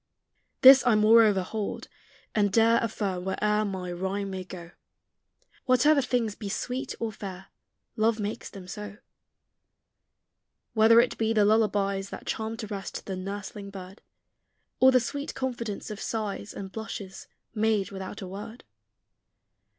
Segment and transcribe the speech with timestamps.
[0.61, 1.87] This I moreover hold,
[2.33, 4.71] and dare Affirm where'er my rhyme may go,
[5.65, 7.49] Whatever things be sweet or fair,
[7.95, 8.97] Love makes them so.
[10.73, 14.01] Whether it be the lullabies That charm to rest the nursling bird,
[14.79, 18.63] Or the sweet confidence of sighs And blushes, made without a word.